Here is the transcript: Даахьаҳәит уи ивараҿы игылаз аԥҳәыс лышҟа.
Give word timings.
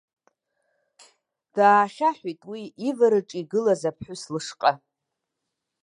Даахьаҳәит 1.55 2.41
уи 2.51 2.63
ивараҿы 2.89 3.37
игылаз 3.41 3.81
аԥҳәыс 3.89 4.23
лышҟа. 4.33 4.71